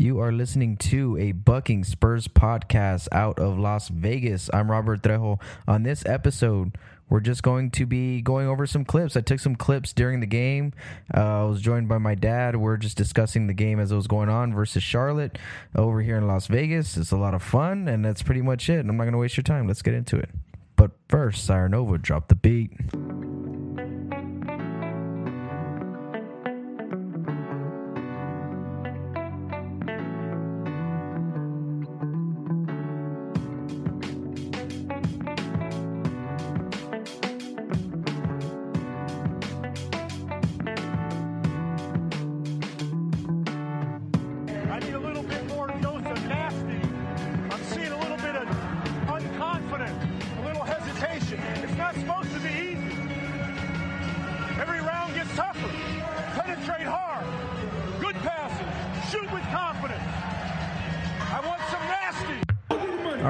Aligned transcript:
You 0.00 0.20
are 0.20 0.30
listening 0.30 0.76
to 0.76 1.16
a 1.18 1.32
Bucking 1.32 1.82
Spurs 1.82 2.28
podcast 2.28 3.08
out 3.10 3.40
of 3.40 3.58
Las 3.58 3.88
Vegas. 3.88 4.48
I'm 4.54 4.70
Robert 4.70 5.02
Trejo. 5.02 5.40
On 5.66 5.82
this 5.82 6.06
episode, 6.06 6.78
we're 7.10 7.18
just 7.18 7.42
going 7.42 7.72
to 7.72 7.84
be 7.84 8.22
going 8.22 8.46
over 8.46 8.64
some 8.64 8.84
clips. 8.84 9.16
I 9.16 9.22
took 9.22 9.40
some 9.40 9.56
clips 9.56 9.92
during 9.92 10.20
the 10.20 10.26
game. 10.26 10.72
Uh, 11.12 11.40
I 11.40 11.44
was 11.46 11.60
joined 11.60 11.88
by 11.88 11.98
my 11.98 12.14
dad. 12.14 12.54
We're 12.54 12.76
just 12.76 12.96
discussing 12.96 13.48
the 13.48 13.54
game 13.54 13.80
as 13.80 13.90
it 13.90 13.96
was 13.96 14.06
going 14.06 14.28
on 14.28 14.54
versus 14.54 14.84
Charlotte 14.84 15.36
over 15.74 16.00
here 16.00 16.16
in 16.16 16.28
Las 16.28 16.46
Vegas. 16.46 16.96
It's 16.96 17.10
a 17.10 17.16
lot 17.16 17.34
of 17.34 17.42
fun, 17.42 17.88
and 17.88 18.04
that's 18.04 18.22
pretty 18.22 18.42
much 18.42 18.70
it. 18.70 18.78
I'm 18.78 18.96
not 18.96 19.02
going 19.02 19.14
to 19.14 19.18
waste 19.18 19.36
your 19.36 19.42
time. 19.42 19.66
Let's 19.66 19.82
get 19.82 19.94
into 19.94 20.16
it. 20.16 20.30
But 20.76 20.92
first, 21.08 21.44
Siren 21.44 21.72
Nova, 21.72 21.98
drop 21.98 22.28
the 22.28 22.36
beat. 22.36 22.70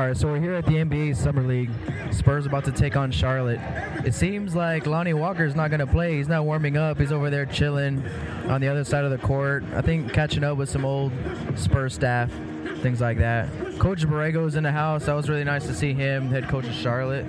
Right, 0.09 0.17
so 0.17 0.29
we're 0.29 0.41
here 0.41 0.55
at 0.55 0.65
the 0.65 0.73
NBA 0.73 1.17
Summer 1.17 1.43
League. 1.43 1.69
Spurs 2.13 2.47
about 2.47 2.65
to 2.65 2.73
take 2.73 2.97
on 2.97 3.11
Charlotte. 3.11 3.61
It 4.07 4.15
seems 4.15 4.55
like 4.55 4.87
Lonnie 4.87 5.13
Walker's 5.13 5.55
not 5.55 5.69
going 5.69 5.81
to 5.81 5.87
play. 5.87 6.17
He's 6.17 6.29
not 6.29 6.47
warming 6.47 6.79
up. 6.79 6.99
He's 6.99 7.13
over 7.13 7.29
there 7.29 7.45
chilling 7.45 8.03
on 8.47 8.63
the 8.63 8.69
other 8.69 8.85
side 8.85 9.05
of 9.05 9.11
the 9.11 9.19
court. 9.19 9.65
I 9.75 9.83
think 9.83 10.15
catching 10.15 10.45
up 10.45 10.57
with 10.57 10.71
some 10.71 10.87
old 10.87 11.13
Spurs 11.57 11.93
staff, 11.93 12.33
things 12.81 13.03
like 13.03 13.19
that. 13.19 13.51
Coach 13.79 14.07
Borrego's 14.07 14.55
in 14.55 14.63
the 14.63 14.73
house. 14.73 15.05
That 15.05 15.13
was 15.13 15.29
really 15.29 15.45
nice 15.45 15.67
to 15.67 15.75
see 15.75 15.93
him, 15.93 16.31
head 16.31 16.49
coach 16.49 16.67
of 16.67 16.73
Charlotte. 16.73 17.27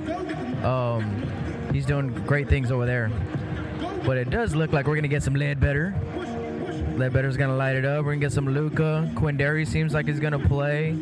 Um, 0.64 1.30
he's 1.74 1.86
doing 1.86 2.12
great 2.26 2.48
things 2.48 2.72
over 2.72 2.86
there. 2.86 3.12
But 4.06 4.16
it 4.16 4.30
does 4.30 4.56
look 4.56 4.72
like 4.72 4.88
we're 4.88 4.96
going 4.96 5.04
to 5.04 5.10
get 5.10 5.22
some 5.22 5.34
lead 5.34 5.60
Ledbetter. 5.60 5.94
Ledbetter's 6.96 7.36
going 7.36 7.50
to 7.50 7.58
light 7.58 7.76
it 7.76 7.84
up. 7.84 8.06
We're 8.06 8.12
going 8.12 8.22
to 8.22 8.26
get 8.26 8.32
some 8.32 8.48
Luka. 8.48 9.12
Quinndary 9.16 9.68
seems 9.68 9.94
like 9.94 10.08
he's 10.08 10.22
going 10.22 10.32
to 10.32 10.48
play. 10.48 10.98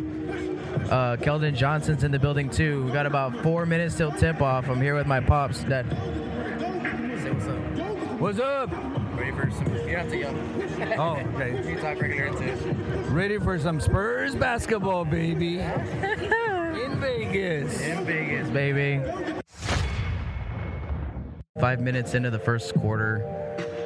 Uh, 0.89 1.17
Keldon 1.17 1.55
Johnson's 1.55 2.03
in 2.03 2.11
the 2.11 2.19
building 2.19 2.49
too. 2.49 2.85
We 2.85 2.91
got 2.91 3.05
about 3.05 3.43
four 3.43 3.65
minutes 3.65 3.95
till 3.95 4.11
tip 4.11 4.41
off. 4.41 4.69
I'm 4.69 4.81
here 4.81 4.95
with 4.95 5.07
my 5.07 5.19
pops. 5.19 5.63
That 5.65 5.85
say 5.89 7.31
what's 7.31 7.47
up. 7.47 7.57
What's 8.19 8.39
up? 8.39 8.71
Ready 9.17 9.31
for 9.31 9.51
some? 9.51 9.65
You 9.73 9.79
don't 9.79 9.89
have 9.89 10.09
to 10.09 10.17
yell. 10.17 10.99
Oh, 10.99 11.17
okay. 11.35 11.69
You 11.69 11.79
talk 11.79 12.01
regular. 12.01 12.31
Ready 13.09 13.37
for 13.37 13.59
some 13.59 13.79
Spurs 13.79 14.35
basketball, 14.35 15.05
baby. 15.05 15.59
In 15.59 16.99
Vegas. 16.99 17.81
In 17.81 18.05
Vegas, 18.05 18.49
baby. 18.49 19.01
Five 21.59 21.81
minutes 21.81 22.13
into 22.13 22.29
the 22.29 22.39
first 22.39 22.73
quarter, 22.75 23.25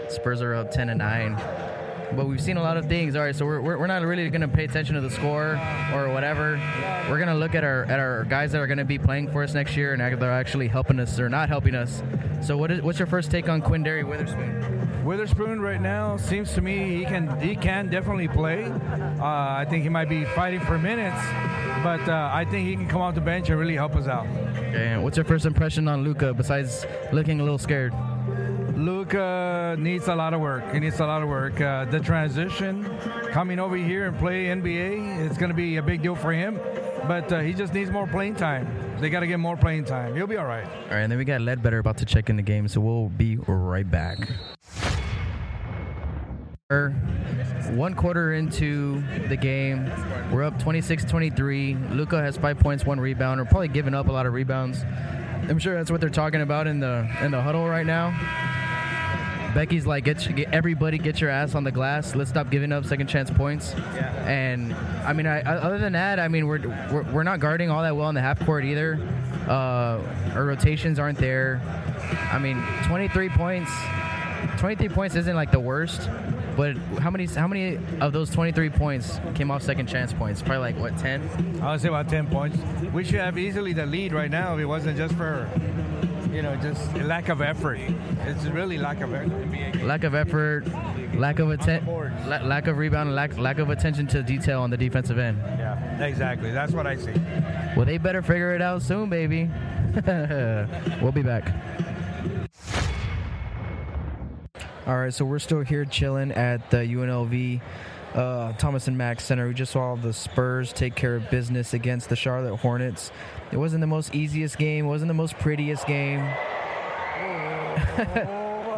Spurs 0.09 0.41
are 0.41 0.53
up 0.53 0.71
ten 0.71 0.87
to 0.87 0.95
nine. 0.95 1.35
But 2.15 2.27
we've 2.27 2.41
seen 2.41 2.57
a 2.57 2.61
lot 2.61 2.77
of 2.77 2.85
things. 2.85 3.15
All 3.15 3.21
right, 3.21 3.35
so 3.35 3.45
we're, 3.45 3.61
we're, 3.61 3.87
not 3.87 4.01
really 4.03 4.29
going 4.29 4.41
to 4.41 4.47
pay 4.47 4.65
attention 4.65 4.95
to 4.95 5.01
the 5.01 5.09
score 5.09 5.59
or 5.93 6.09
whatever. 6.13 6.59
We're 7.09 7.17
going 7.17 7.29
to 7.29 7.35
look 7.35 7.55
at 7.55 7.63
our 7.63 7.83
at 7.85 7.99
our 7.99 8.23
guys 8.25 8.51
that 8.51 8.61
are 8.61 8.67
going 8.67 8.77
to 8.77 8.85
be 8.85 8.97
playing 8.97 9.31
for 9.31 9.43
us 9.43 9.53
next 9.53 9.75
year 9.75 9.93
and 9.93 10.21
they're 10.21 10.31
actually 10.31 10.67
helping 10.67 10.99
us 10.99 11.19
or 11.19 11.29
not 11.29 11.49
helping 11.49 11.75
us. 11.75 12.01
So 12.41 12.57
what 12.57 12.71
is 12.71 12.81
what's 12.81 12.99
your 12.99 13.07
first 13.07 13.31
take 13.31 13.49
on 13.49 13.61
Quinndary 13.61 14.03
Weatherspoon? 14.03 15.03
Weatherspoon 15.03 15.59
right 15.59 15.81
now 15.81 16.17
seems 16.17 16.53
to 16.53 16.61
me 16.61 16.97
he 16.97 17.05
can 17.05 17.39
he 17.39 17.55
can 17.55 17.89
definitely 17.89 18.27
play. 18.27 18.65
Uh, 18.65 19.23
I 19.23 19.65
think 19.69 19.83
he 19.83 19.89
might 19.89 20.09
be 20.09 20.25
fighting 20.25 20.59
for 20.61 20.77
minutes, 20.77 21.21
but 21.83 22.07
uh, 22.07 22.29
I 22.31 22.45
think 22.45 22.67
he 22.67 22.75
can 22.75 22.87
come 22.87 23.01
off 23.01 23.15
the 23.15 23.21
bench 23.21 23.49
and 23.49 23.59
really 23.59 23.75
help 23.75 23.95
us 23.95 24.07
out. 24.07 24.27
Okay, 24.57 24.97
what's 24.97 25.17
your 25.17 25.25
first 25.25 25.45
impression 25.45 25.87
on 25.87 26.03
Luka 26.03 26.33
besides 26.33 26.85
looking 27.11 27.39
a 27.39 27.43
little 27.43 27.57
scared? 27.57 27.93
Luka 28.75 29.75
needs 29.77 30.07
a 30.07 30.15
lot 30.15 30.33
of 30.33 30.41
work. 30.41 30.73
He 30.73 30.79
needs 30.79 30.99
a 30.99 31.05
lot 31.05 31.21
of 31.21 31.29
work. 31.29 31.59
Uh, 31.59 31.85
the 31.85 31.99
transition, 31.99 32.83
coming 33.31 33.59
over 33.59 33.75
here 33.75 34.07
and 34.07 34.17
play 34.17 34.45
NBA, 34.45 35.25
it's 35.25 35.37
going 35.37 35.49
to 35.49 35.55
be 35.55 35.77
a 35.77 35.81
big 35.81 36.01
deal 36.01 36.15
for 36.15 36.31
him. 36.31 36.59
But 37.07 37.31
uh, 37.31 37.39
he 37.39 37.53
just 37.53 37.73
needs 37.73 37.89
more 37.89 38.07
playing 38.07 38.35
time. 38.35 38.67
They 38.99 39.09
got 39.09 39.21
to 39.21 39.27
get 39.27 39.39
more 39.39 39.57
playing 39.57 39.85
time. 39.85 40.15
He'll 40.15 40.27
be 40.27 40.37
all 40.37 40.45
right. 40.45 40.65
All 40.65 40.89
right, 40.91 40.99
and 41.01 41.11
then 41.11 41.17
we 41.17 41.25
got 41.25 41.41
Ledbetter 41.41 41.79
about 41.79 41.97
to 41.97 42.05
check 42.05 42.29
in 42.29 42.35
the 42.35 42.43
game, 42.43 42.67
so 42.67 42.79
we'll 42.79 43.09
be 43.09 43.37
right 43.47 43.89
back. 43.89 44.29
One 47.71 47.95
quarter 47.95 48.33
into 48.33 49.03
the 49.27 49.35
game, 49.35 49.91
we're 50.31 50.43
up 50.43 50.57
26-23. 50.59 51.95
Luka 51.95 52.21
has 52.21 52.37
five 52.37 52.59
points, 52.59 52.85
one 52.85 52.99
rebound. 52.99 53.41
We're 53.41 53.45
probably 53.45 53.67
giving 53.67 53.93
up 53.93 54.07
a 54.07 54.11
lot 54.11 54.25
of 54.25 54.33
rebounds. 54.33 54.83
I'm 55.49 55.59
sure 55.59 55.73
that's 55.75 55.91
what 55.91 55.99
they're 55.99 56.09
talking 56.09 56.41
about 56.41 56.67
in 56.67 56.79
the 56.79 57.09
in 57.21 57.31
the 57.31 57.41
huddle 57.41 57.67
right 57.67 57.85
now. 57.85 58.11
Becky's 59.53 59.85
like, 59.85 60.05
get, 60.05 60.35
get 60.35 60.53
everybody, 60.53 60.97
get 60.97 61.19
your 61.19 61.29
ass 61.29 61.55
on 61.55 61.63
the 61.63 61.71
glass. 61.71 62.15
Let's 62.15 62.29
stop 62.29 62.49
giving 62.49 62.71
up 62.71 62.85
second 62.85 63.07
chance 63.07 63.29
points. 63.29 63.73
And 64.25 64.73
I 65.05 65.13
mean, 65.13 65.27
I, 65.27 65.41
other 65.41 65.77
than 65.77 65.93
that, 65.93 66.19
I 66.19 66.27
mean, 66.27 66.47
we're, 66.47 66.59
we're 66.91 67.03
we're 67.11 67.23
not 67.23 67.39
guarding 67.39 67.69
all 67.69 67.81
that 67.81 67.95
well 67.95 68.09
in 68.09 68.15
the 68.15 68.21
half 68.21 68.39
court 68.45 68.63
either. 68.63 68.99
Uh, 69.47 69.99
our 70.33 70.45
rotations 70.45 70.99
aren't 70.99 71.17
there. 71.17 71.61
I 72.31 72.39
mean, 72.39 72.63
23 72.87 73.29
points. 73.29 73.71
23 74.57 74.89
points 74.89 75.15
isn't 75.15 75.35
like 75.35 75.51
the 75.51 75.59
worst, 75.59 76.09
but 76.55 76.75
how 76.99 77.09
many 77.09 77.25
how 77.25 77.47
many 77.47 77.77
of 77.99 78.11
those 78.11 78.29
23 78.29 78.69
points 78.69 79.19
came 79.35 79.51
off 79.51 79.61
second 79.61 79.87
chance 79.87 80.13
points? 80.13 80.41
Probably 80.41 80.59
like 80.59 80.77
what 80.77 80.97
10. 80.97 81.59
I 81.61 81.71
would 81.71 81.81
say 81.81 81.89
about 81.89 82.09
10 82.09 82.27
points. 82.27 82.57
We 82.93 83.03
should 83.03 83.15
have 83.15 83.37
easily 83.37 83.73
the 83.73 83.85
lead 83.85 84.13
right 84.13 84.31
now 84.31 84.55
if 84.55 84.59
it 84.59 84.65
wasn't 84.65 84.97
just 84.97 85.13
for, 85.15 85.49
you 86.31 86.41
know, 86.41 86.55
just 86.57 86.93
lack 86.97 87.29
of 87.29 87.41
effort. 87.41 87.79
It's 88.25 88.45
really 88.45 88.77
lack 88.77 89.01
of 89.01 89.13
effort. 89.13 89.83
Lack 89.83 90.03
of 90.03 90.15
effort, 90.15 90.63
lack 91.15 91.39
of 91.39 91.51
atten- 91.51 91.83
boards. 91.85 92.15
la- 92.25 92.41
lack 92.43 92.67
of 92.67 92.77
rebound, 92.77 93.13
lack 93.15 93.37
lack 93.37 93.59
of 93.59 93.69
attention 93.69 94.07
to 94.07 94.23
detail 94.23 94.61
on 94.61 94.69
the 94.69 94.77
defensive 94.77 95.17
end. 95.19 95.37
Yeah, 95.39 96.03
exactly. 96.03 96.51
That's 96.51 96.71
what 96.71 96.87
I 96.87 96.95
see. 96.95 97.13
Well, 97.75 97.85
they 97.85 97.97
better 97.97 98.21
figure 98.21 98.53
it 98.55 98.61
out 98.61 98.81
soon, 98.81 99.09
baby. 99.09 99.49
we'll 101.01 101.11
be 101.11 101.21
back. 101.23 101.51
All 104.87 104.97
right, 104.97 105.13
so 105.13 105.25
we're 105.25 105.39
still 105.39 105.61
here 105.61 105.85
chilling 105.85 106.31
at 106.31 106.71
the 106.71 106.77
UNLV 106.77 107.61
uh, 108.15 108.53
Thomas 108.53 108.87
and 108.87 108.97
Mack 108.97 109.21
Center. 109.21 109.47
We 109.47 109.53
just 109.53 109.71
saw 109.71 109.95
the 109.95 110.13
Spurs 110.13 110.73
take 110.73 110.95
care 110.95 111.15
of 111.15 111.29
business 111.29 111.73
against 111.73 112.09
the 112.09 112.15
Charlotte 112.15 112.57
Hornets. 112.57 113.11
It 113.51 113.57
wasn't 113.57 113.81
the 113.81 113.87
most 113.87 114.15
easiest 114.15 114.57
game. 114.57 114.85
It 114.85 114.89
wasn't 114.89 115.09
the 115.09 115.13
most 115.13 115.37
prettiest 115.39 115.87
game. 115.87 116.19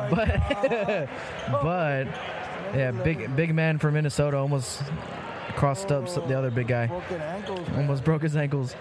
but, 0.10 0.28
but 1.62 2.08
yeah, 2.76 2.92
big 3.04 3.36
big 3.36 3.54
man 3.54 3.78
from 3.80 3.94
Minnesota 3.94 4.38
almost 4.38 4.82
crossed 5.56 5.92
up 5.92 6.06
the 6.28 6.38
other 6.38 6.52
big 6.52 6.68
guy. 6.68 6.90
Almost 7.76 8.04
broke 8.04 8.24
his 8.24 8.36
ankles. 8.36 8.76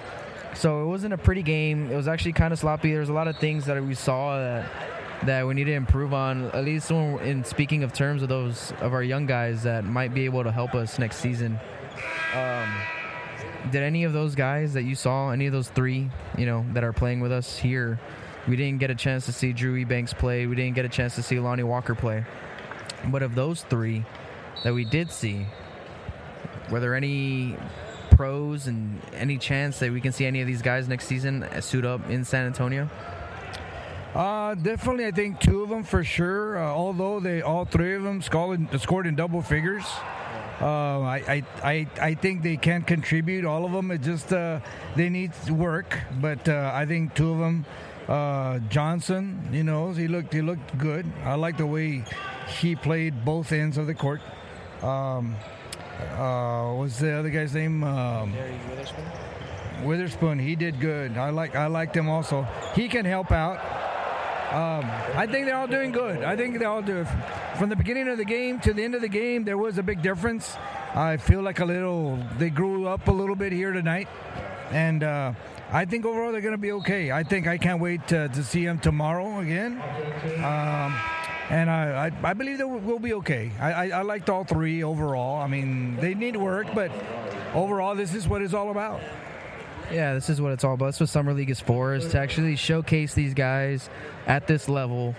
So 0.55 0.83
it 0.83 0.87
wasn't 0.87 1.15
a 1.15 1.19
pretty 1.19 1.43
game. 1.43 1.91
It 1.91 1.97
was 1.97 2.09
actually 2.09 2.35
kind 2.35 2.53
of 2.53 2.59
sloppy. 2.59 2.93
There's 2.93 3.09
a 3.09 3.15
lot 3.15 3.29
of 3.29 3.39
things 3.39 3.65
that 3.67 3.83
we 3.83 3.95
saw 3.95 4.39
that 4.39 4.71
that 5.27 5.47
we 5.47 5.55
need 5.55 5.65
to 5.65 5.73
improve 5.73 6.13
on. 6.13 6.51
At 6.51 6.65
least 6.65 6.91
in 6.91 7.45
speaking 7.45 7.83
of 7.83 7.93
terms 7.93 8.23
of 8.23 8.29
those 8.29 8.73
of 8.81 8.93
our 8.93 9.03
young 9.03 9.27
guys 9.27 9.63
that 9.63 9.85
might 9.85 10.15
be 10.15 10.25
able 10.25 10.45
to 10.45 10.53
help 10.53 10.75
us 10.75 10.99
next 10.99 11.17
season. 11.17 11.59
Um, 12.35 12.69
did 13.71 13.83
any 13.83 14.05
of 14.05 14.13
those 14.13 14.35
guys 14.35 14.73
that 14.73 14.83
you 14.83 14.95
saw, 14.95 15.31
any 15.31 15.47
of 15.47 15.53
those 15.53 15.69
three, 15.69 16.11
you 16.37 16.47
know, 16.47 16.65
that 16.73 16.83
are 16.83 16.93
playing 16.93 17.21
with 17.21 17.31
us 17.31 17.57
here, 17.57 18.01
we 18.49 18.57
didn't 18.57 18.81
get 18.81 18.91
a 18.91 18.95
chance 18.95 19.27
to 19.27 19.33
see 19.33 19.53
Drew 19.53 19.75
Eubanks 19.75 20.13
play. 20.13 20.47
We 20.47 20.57
didn't 20.57 20.75
get 20.75 20.85
a 20.85 20.89
chance 20.89 21.15
to 21.15 21.23
see 21.23 21.39
Lonnie 21.39 21.63
Walker 21.63 21.95
play. 21.95 22.25
But 23.07 23.23
of 23.23 23.35
those 23.35 23.63
three 23.63 24.05
that 24.65 24.75
we 24.75 24.85
did 24.85 25.11
see, 25.11 25.47
were 26.71 26.81
there 26.81 26.95
any 26.95 27.57
pros 28.11 28.67
and 28.67 29.01
any 29.15 29.39
chance 29.39 29.79
that 29.79 29.93
we 29.93 30.01
can 30.01 30.13
see 30.13 30.27
any 30.27 30.41
of 30.41 30.47
these 30.47 30.63
guys 30.63 30.89
next 30.89 31.07
season 31.07 31.47
suit 31.61 31.85
up 31.85 32.09
in 32.11 32.25
San 32.25 32.47
Antonio? 32.47 32.91
Uh, 34.15 34.55
definitely, 34.55 35.07
I 35.07 35.11
think 35.11 35.41
two 35.41 35.63
of 35.63 35.71
them 35.71 35.85
for 35.85 36.05
sure. 36.05 36.59
Uh, 36.59 36.67
although 36.67 37.19
they 37.19 37.41
all 37.41 37.65
three 37.65 37.95
of 37.95 38.03
them 38.03 38.21
scored, 38.21 38.81
scored 38.81 39.07
in 39.07 39.15
double 39.15 39.41
figures. 39.41 39.85
Uh, 40.61 41.01
I, 41.01 41.43
I, 41.65 41.87
I, 42.01 42.15
think 42.15 42.43
they 42.43 42.57
can 42.57 42.83
contribute. 42.83 43.45
All 43.45 43.65
of 43.65 43.73
them. 43.73 43.91
It 43.91 44.03
just 44.03 44.33
uh, 44.33 44.61
they 44.95 45.09
need 45.09 45.33
work. 45.51 45.99
But 46.21 46.49
uh, 46.49 46.71
I 46.73 46.87
think 46.87 47.15
two 47.15 47.33
of 47.33 47.39
them. 47.39 47.65
Uh, 48.07 48.59
Johnson, 48.69 49.49
you 49.51 49.65
know, 49.65 49.93
he 49.93 50.09
looked 50.09 50.33
he 50.33 50.43
looked 50.43 50.77
good. 50.77 51.07
I 51.25 51.35
like 51.35 51.57
the 51.57 51.67
way 51.67 52.05
he 52.61 52.77
played 52.77 53.25
both 53.25 53.51
ends 53.51 53.79
of 53.79 53.87
the 53.87 53.95
court. 53.95 54.21
Um, 54.83 55.37
uh, 56.17 56.75
what's 56.75 56.99
the 56.99 57.13
other 57.13 57.31
guy's 57.31 57.55
name? 57.55 57.83
Um, 57.83 58.33
Weatherspoon. 58.33 59.85
Weatherspoon. 59.85 60.41
He 60.41 60.55
did 60.55 60.79
good. 60.81 61.17
I 61.17 61.31
like 61.31 61.57
I 61.57 61.67
liked 61.67 61.97
him 61.97 62.09
also. 62.09 62.47
He 62.75 62.89
can 62.89 63.05
help 63.05 63.33
out. 63.33 63.82
Um, 64.53 64.85
I 65.17 65.27
think 65.27 65.47
they're 65.47 65.57
all 65.57 65.67
doing 65.67 65.93
good. 65.93 66.23
I 66.23 66.37
think 66.37 66.59
they 66.59 66.67
all 66.67 66.83
do. 66.83 67.07
From 67.57 67.71
the 67.71 67.77
beginning 67.77 68.09
of 68.09 68.19
the 68.19 68.25
game 68.25 68.61
to 68.61 68.75
the 68.75 68.85
end 68.85 68.95
of 68.95 69.01
the 69.01 69.09
game, 69.09 69.45
there 69.45 69.57
was 69.57 69.79
a 69.79 69.83
big 69.83 70.03
difference. 70.03 70.57
I 70.95 71.17
feel 71.17 71.41
like 71.41 71.61
a 71.61 71.65
little. 71.65 72.19
They 72.37 72.51
grew 72.51 72.87
up 72.87 73.09
a 73.09 73.13
little 73.13 73.35
bit 73.35 73.53
here 73.53 73.73
tonight, 73.73 74.09
and 74.71 75.03
uh, 75.03 75.33
I 75.71 75.87
think 75.87 76.05
overall 76.05 76.33
they're 76.33 76.43
going 76.43 76.53
to 76.53 76.59
be 76.59 76.73
okay. 76.73 77.11
I 77.11 77.23
think 77.23 77.47
I 77.47 77.57
can't 77.57 77.81
wait 77.81 78.07
to, 78.09 78.29
to 78.29 78.45
see 78.45 78.67
them 78.67 78.79
tomorrow 78.79 79.41
again. 79.41 79.81
Um, 80.45 80.95
and 81.49 81.71
I, 81.71 82.09
I, 82.09 82.31
I, 82.31 82.35
believe 82.35 82.59
that 82.59 82.69
we'll 82.69 82.99
be 82.99 83.15
okay. 83.15 83.53
I, 83.59 83.73
I, 83.73 83.89
I 83.89 84.03
liked 84.03 84.29
all 84.29 84.45
three 84.45 84.83
overall. 84.83 85.41
I 85.41 85.47
mean, 85.47 85.97
they 85.97 86.13
need 86.13 86.37
work, 86.37 86.67
but 86.75 86.91
overall, 87.55 87.95
this 87.95 88.15
is 88.15 88.29
what 88.29 88.43
it's 88.43 88.53
all 88.53 88.71
about. 88.71 89.01
Yeah, 89.93 90.15
this 90.15 90.31
is 90.31 90.41
what 90.41 90.53
it's 90.53 90.65
all 90.65 90.75
about. 90.75 90.87
That's 90.87 91.01
what 91.01 91.09
Summer 91.09 91.35
League 91.35 91.51
is 91.51 91.61
for, 91.61 91.95
is 91.95 92.09
to 92.09 92.19
actually 92.19 92.57
showcase 92.57 93.15
these 93.15 93.35
guys 93.35 93.91
at 94.27 94.47
this 94.47 94.69
level. 94.69 95.15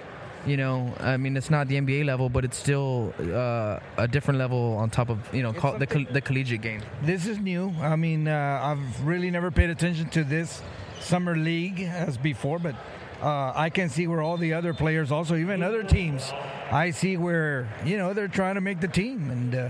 You 0.45 0.57
know, 0.57 0.93
I 0.99 1.15
mean, 1.15 1.37
it's 1.37 1.49
not 1.49 1.67
the 1.67 1.79
NBA 1.79 2.05
level, 2.05 2.27
but 2.27 2.43
it's 2.43 2.57
still 2.57 3.13
uh, 3.19 3.79
a 3.97 4.07
different 4.09 4.39
level 4.39 4.75
on 4.75 4.89
top 4.89 5.09
of 5.09 5.33
you 5.33 5.41
know 5.41 5.53
co- 5.53 5.77
the, 5.77 6.07
the 6.11 6.19
collegiate 6.19 6.61
game. 6.61 6.81
This 7.01 7.27
is 7.27 7.39
new. 7.39 7.73
I 7.81 7.95
mean, 7.95 8.27
uh, 8.27 8.59
I've 8.61 9.05
really 9.05 9.31
never 9.31 9.51
paid 9.51 9.69
attention 9.69 10.09
to 10.09 10.23
this 10.23 10.61
summer 10.99 11.35
league 11.35 11.79
as 11.81 12.17
before, 12.17 12.59
but 12.59 12.75
uh, 13.21 13.53
I 13.55 13.69
can 13.69 13.89
see 13.89 14.07
where 14.07 14.21
all 14.21 14.35
the 14.35 14.53
other 14.53 14.73
players, 14.73 15.11
also 15.11 15.35
even 15.35 15.63
other 15.63 15.83
teams, 15.83 16.33
I 16.71 16.91
see 16.91 17.15
where 17.15 17.69
you 17.85 17.97
know 17.97 18.13
they're 18.13 18.27
trying 18.27 18.55
to 18.55 18.61
make 18.61 18.81
the 18.81 18.89
team 18.89 19.29
and 19.29 19.55
uh, 19.55 19.69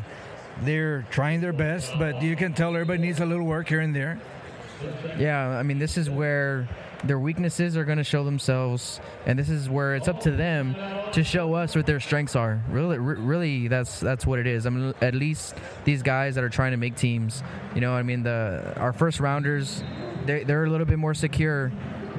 they're 0.61 1.05
trying 1.11 1.41
their 1.41 1.53
best, 1.53 1.91
but 1.99 2.21
you 2.23 2.35
can 2.35 2.53
tell 2.53 2.69
everybody 2.73 2.99
needs 3.01 3.19
a 3.19 3.25
little 3.27 3.45
work 3.45 3.67
here 3.67 3.79
and 3.79 3.95
there. 3.95 4.19
Yeah, 5.17 5.47
I 5.49 5.63
mean, 5.63 5.79
this 5.79 5.97
is 5.97 6.09
where 6.09 6.67
their 7.03 7.19
weaknesses 7.19 7.75
are 7.75 7.83
going 7.83 7.97
to 7.97 8.03
show 8.03 8.23
themselves, 8.23 8.99
and 9.25 9.37
this 9.37 9.49
is 9.49 9.69
where 9.69 9.95
it's 9.95 10.07
up 10.07 10.21
to 10.21 10.31
them 10.31 10.75
to 11.11 11.23
show 11.23 11.53
us 11.53 11.75
what 11.75 11.85
their 11.85 11.99
strengths 11.99 12.35
are. 12.35 12.63
Really, 12.69 12.97
really, 12.97 13.67
that's 13.67 13.99
that's 13.99 14.25
what 14.25 14.39
it 14.39 14.47
is. 14.47 14.65
I 14.65 14.69
mean, 14.69 14.93
at 15.01 15.13
least 15.13 15.55
these 15.83 16.01
guys 16.01 16.35
that 16.35 16.43
are 16.43 16.49
trying 16.49 16.71
to 16.71 16.77
make 16.77 16.95
teams, 16.95 17.43
you 17.75 17.81
know, 17.81 17.93
I 17.93 18.03
mean, 18.03 18.23
the 18.23 18.73
our 18.77 18.93
first 18.93 19.19
rounders, 19.19 19.83
they 20.25 20.43
they're 20.43 20.63
a 20.63 20.69
little 20.69 20.85
bit 20.85 20.99
more 20.99 21.13
secure, 21.13 21.71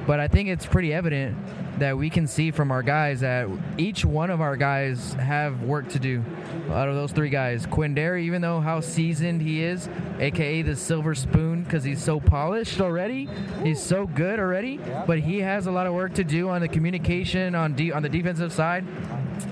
but 0.05 0.19
I 0.19 0.27
think 0.27 0.49
it's 0.49 0.65
pretty 0.65 0.93
evident 0.93 1.37
that 1.79 1.97
we 1.97 2.09
can 2.09 2.25
see 2.25 2.51
from 2.51 2.71
our 2.71 2.81
guys 2.81 3.19
that 3.19 3.49
each 3.77 4.05
one 4.05 4.29
of 4.29 4.39
our 4.39 4.55
guys 4.55 5.13
have 5.13 5.61
work 5.63 5.89
to 5.89 5.99
do. 5.99 6.23
Out 6.71 6.87
of 6.87 6.95
those 6.95 7.11
three 7.11 7.29
guys, 7.29 7.65
Quinndary, 7.67 8.23
even 8.23 8.41
though 8.41 8.59
how 8.59 8.79
seasoned 8.79 9.41
he 9.41 9.61
is, 9.61 9.89
aka 10.19 10.61
the 10.61 10.75
silver 10.75 11.13
spoon, 11.13 11.63
because 11.63 11.83
he's 11.83 12.01
so 12.01 12.19
polished 12.19 12.79
already, 12.81 13.27
he's 13.61 13.81
so 13.81 14.07
good 14.07 14.39
already. 14.39 14.79
But 15.05 15.19
he 15.19 15.39
has 15.41 15.67
a 15.67 15.71
lot 15.71 15.85
of 15.85 15.93
work 15.93 16.13
to 16.15 16.23
do 16.23 16.49
on 16.49 16.61
the 16.61 16.67
communication 16.69 17.55
on 17.55 17.73
de- 17.73 17.91
on 17.91 18.03
the 18.03 18.09
defensive 18.09 18.53
side. 18.53 18.85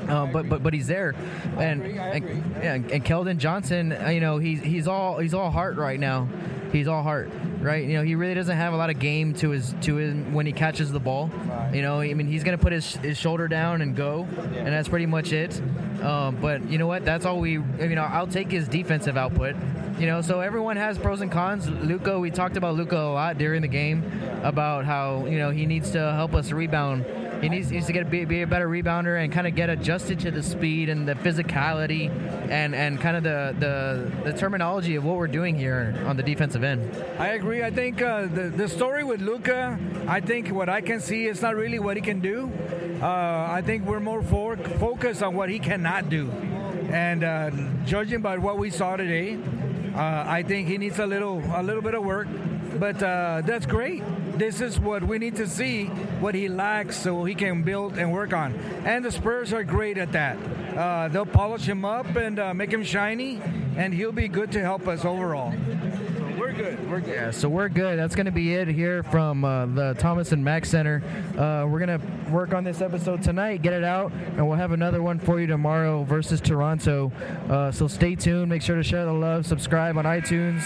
Uh, 0.08 0.26
but 0.28 0.48
but 0.48 0.64
but 0.64 0.74
he's 0.74 0.88
there, 0.88 1.14
and 1.58 1.84
and, 1.84 2.90
and 2.92 3.06
Keldon 3.06 3.38
Johnson, 3.38 3.96
you 4.10 4.22
know, 4.22 4.38
he's 4.38 4.62
he's 4.62 4.88
all 4.88 5.18
he's 5.18 5.34
all 5.34 5.52
heart 5.52 5.76
right 5.76 6.00
now. 6.00 6.28
He's 6.72 6.88
all 6.88 7.04
heart, 7.04 7.30
right? 7.64 7.84
You 7.86 7.94
know, 7.94 8.04
he 8.04 8.16
really 8.16 8.34
doesn't 8.34 8.56
have 8.56 8.74
a 8.74 8.78
lot 8.78 8.90
of 8.90 9.00
game 9.00 9.34
to 9.36 9.50
his 9.50 9.74
to 9.82 9.96
his 9.96 10.14
when 10.34 10.46
he 10.46 10.52
catches 10.52 10.92
the 10.92 11.00
ball. 11.00 11.32
You 11.74 11.82
know, 11.82 12.02
I 12.02 12.14
mean, 12.14 12.28
he's 12.28 12.44
gonna 12.44 12.58
put 12.58 12.74
his, 12.74 12.96
his 12.98 13.18
shoulder 13.18 13.48
down 13.48 13.82
and 13.82 13.96
go, 13.96 14.28
and 14.56 14.68
that's 14.68 14.90
pretty 14.90 15.06
much 15.06 15.32
it. 15.32 15.60
Um, 16.04 16.38
but 16.42 16.70
you 16.70 16.78
know 16.78 16.88
what? 16.88 17.06
That's 17.06 17.26
all 17.26 17.40
we. 17.40 17.52
You 17.54 17.96
know, 17.96 18.04
I'll 18.04 18.28
take 18.28 18.52
his 18.52 18.68
defensive 18.68 19.18
output. 19.18 19.56
You 19.98 20.08
know, 20.08 20.22
so 20.22 20.42
everyone 20.42 20.76
has 20.78 20.98
pros 20.98 21.22
and 21.22 21.32
cons. 21.32 21.70
Luka, 21.70 22.20
we 22.20 22.32
talked 22.32 22.58
about 22.58 22.76
Luka 22.76 22.98
a 22.98 23.14
lot 23.14 23.38
during 23.38 23.62
the 23.62 23.68
game 23.68 24.04
about 24.44 24.86
how 24.86 25.26
you 25.26 25.38
know 25.38 25.52
he 25.52 25.66
needs 25.66 25.92
to 25.92 26.00
help 26.14 26.34
us 26.34 26.52
rebound 26.52 27.06
he 27.44 27.50
needs, 27.50 27.72
needs 27.72 27.88
to 27.88 27.94
get 27.94 28.10
be, 28.10 28.24
be, 28.24 28.42
a 28.42 28.48
better 28.48 28.70
rebounder 28.70 29.22
and 29.22 29.32
kind 29.32 29.46
of 29.46 29.54
get 29.54 29.70
adjusted 29.70 30.18
to 30.22 30.32
the 30.32 30.42
speed 30.42 30.88
and 30.88 31.06
the 31.06 31.14
physicality 31.16 32.10
and, 32.50 32.74
and 32.74 33.02
kind 33.02 33.18
of 33.18 33.24
the, 33.24 33.54
the, 33.60 34.32
the 34.32 34.38
terminology 34.38 34.96
of 34.96 35.04
what 35.04 35.18
we're 35.18 35.28
doing 35.28 35.56
here 35.56 36.02
on 36.06 36.16
the 36.16 36.24
defensive 36.24 36.64
end. 36.64 36.90
I 37.20 37.30
agree. 37.30 37.62
I 37.62 37.70
think 37.70 38.02
uh, 38.02 38.28
the, 38.28 38.44
the 38.44 38.70
story 38.70 39.04
with 39.04 39.20
Luka, 39.20 39.78
I 40.08 40.22
think 40.22 40.50
what 40.50 40.70
I 40.70 40.80
can 40.80 41.02
see 41.02 41.28
is 41.28 41.42
not 41.42 41.56
really 41.56 41.80
what 41.80 41.98
he 41.98 42.02
can 42.02 42.22
do. 42.22 42.50
Uh, 43.02 43.08
I 43.50 43.62
think 43.62 43.86
we're 43.86 44.00
more 44.00 44.24
for, 44.24 44.56
focused 44.56 45.22
on 45.22 45.36
what 45.36 45.50
he 45.50 45.60
cannot 45.60 46.10
do. 46.10 46.30
And 46.90 47.26
uh, 47.26 47.52
judging 47.86 48.22
by 48.22 48.38
what 48.38 48.58
we 48.58 48.70
saw 48.70 48.96
today, 48.96 49.38
uh, 49.94 50.24
I 50.26 50.44
think 50.44 50.70
he 50.70 50.78
needs 50.78 50.98
a 51.00 51.06
little 51.06 51.44
a 51.54 51.62
little 51.62 51.82
bit 51.82 51.94
of 51.94 52.04
work, 52.04 52.28
but 52.80 53.02
uh, 53.04 53.42
that's 53.46 53.66
great 53.66 54.02
this 54.36 54.62
is 54.62 54.80
what 54.80 55.04
we 55.04 55.20
need 55.20 55.36
to 55.36 55.48
see 55.48 55.86
what 56.20 56.36
he 56.36 56.48
lacks 56.48 56.98
so 56.98 57.24
he 57.24 57.36
can 57.36 57.64
build 57.64 57.98
and 57.98 58.12
work 58.12 58.34
on. 58.34 58.54
And 58.86 59.06
the 59.06 59.12
Spurs 59.12 59.54
are 59.54 59.64
great 59.64 59.98
at 59.98 60.12
that. 60.14 60.38
Uh, 60.76 61.08
they'll 61.08 61.26
polish 61.26 61.64
him 61.64 61.86
up 61.86 62.16
and 62.16 62.40
uh, 62.40 62.54
make 62.54 62.72
him 62.72 62.84
shiny, 62.84 63.40
and 63.78 63.94
he'll 63.94 64.12
be 64.12 64.28
good 64.28 64.52
to 64.54 64.62
help 64.62 64.88
us 64.88 65.06
overall. 65.06 65.54
Good. 66.56 66.90
We're 66.90 67.00
good. 67.00 67.16
Yeah, 67.16 67.32
so 67.32 67.50
we're 67.50 67.70
good. 67.70 67.98
That's 67.98 68.16
going 68.16 68.28
to 68.28 68.32
be 68.32 68.54
it 68.54 68.68
here 68.68 69.02
from 69.02 69.44
uh, 69.44 69.66
the 69.66 69.96
Thomas 69.98 70.32
and 70.32 70.44
Mack 70.44 70.66
Center. 70.66 71.02
Uh, 71.32 71.66
we're 71.68 71.80
going 71.80 72.00
to 72.00 72.32
work 72.32 72.54
on 72.54 72.64
this 72.64 72.80
episode 72.80 73.24
tonight, 73.24 73.64
get 73.64 73.74
it 73.74 73.84
out, 73.84 74.12
and 74.12 74.48
we'll 74.48 74.58
have 74.58 74.72
another 74.72 75.02
one 75.02 75.18
for 75.18 75.40
you 75.40 75.48
tomorrow 75.48 76.04
versus 76.04 76.40
Toronto. 76.40 77.12
Uh, 77.50 77.72
so 77.72 77.88
stay 77.88 78.16
tuned. 78.16 78.50
Make 78.50 78.62
sure 78.62 78.76
to 78.76 78.84
share 78.84 79.06
the 79.06 79.14
love, 79.14 79.48
subscribe 79.48 79.98
on 79.98 80.06
iTunes. 80.06 80.64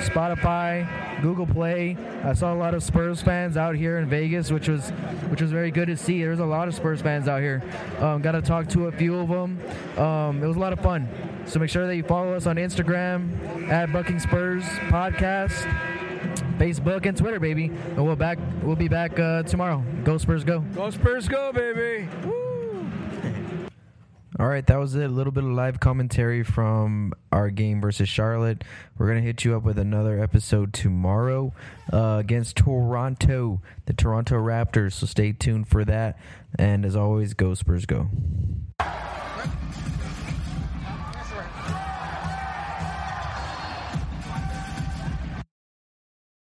Spotify, 0.00 1.22
Google 1.22 1.46
Play. 1.46 1.96
I 2.24 2.32
saw 2.32 2.52
a 2.52 2.56
lot 2.56 2.74
of 2.74 2.82
Spurs 2.82 3.22
fans 3.22 3.56
out 3.56 3.74
here 3.76 3.98
in 3.98 4.08
Vegas, 4.08 4.50
which 4.50 4.68
was 4.68 4.90
which 5.30 5.40
was 5.40 5.50
very 5.50 5.70
good 5.70 5.86
to 5.88 5.96
see. 5.96 6.22
There's 6.22 6.40
a 6.40 6.44
lot 6.44 6.66
of 6.66 6.74
Spurs 6.74 7.00
fans 7.00 7.28
out 7.28 7.40
here. 7.40 7.62
Um, 8.00 8.22
got 8.22 8.32
to 8.32 8.42
talk 8.42 8.68
to 8.70 8.88
a 8.88 8.92
few 8.92 9.18
of 9.18 9.28
them. 9.28 9.58
Um, 9.98 10.42
it 10.42 10.46
was 10.46 10.56
a 10.56 10.60
lot 10.60 10.72
of 10.72 10.80
fun. 10.80 11.08
So 11.46 11.58
make 11.58 11.70
sure 11.70 11.86
that 11.86 11.96
you 11.96 12.02
follow 12.02 12.34
us 12.34 12.46
on 12.46 12.56
Instagram 12.56 13.68
at 13.68 13.92
Bucking 13.92 14.20
Spurs 14.20 14.64
Podcast, 14.88 15.64
Facebook 16.58 17.06
and 17.06 17.16
Twitter, 17.16 17.40
baby. 17.40 17.66
And 17.66 18.04
we'll 18.04 18.16
back. 18.16 18.38
We'll 18.62 18.76
be 18.76 18.88
back 18.88 19.18
uh, 19.18 19.42
tomorrow. 19.42 19.84
Go 20.04 20.18
Spurs, 20.18 20.44
go! 20.44 20.60
Go 20.60 20.90
Spurs, 20.90 21.28
go, 21.28 21.52
baby! 21.52 22.08
Woo! 22.24 22.42
All 24.40 24.48
right, 24.48 24.66
that 24.66 24.76
was 24.76 24.94
it. 24.94 25.04
A 25.04 25.08
little 25.08 25.30
bit 25.30 25.44
of 25.44 25.50
live 25.50 25.78
commentary 25.78 26.42
from 26.42 27.12
our 27.30 27.50
game 27.50 27.82
versus 27.82 28.08
Charlotte. 28.08 28.64
We're 28.96 29.06
going 29.06 29.20
to 29.20 29.26
hit 29.26 29.44
you 29.44 29.54
up 29.54 29.62
with 29.62 29.78
another 29.78 30.22
episode 30.22 30.72
tomorrow 30.72 31.52
uh, 31.92 32.16
against 32.18 32.56
Toronto, 32.56 33.60
the 33.84 33.92
Toronto 33.92 34.36
Raptors. 34.36 34.94
So 34.94 35.06
stay 35.06 35.32
tuned 35.32 35.68
for 35.68 35.84
that. 35.84 36.18
And 36.58 36.86
as 36.86 36.96
always, 36.96 37.34
go 37.34 37.52
Spurs, 37.52 37.84
go. 37.84 38.08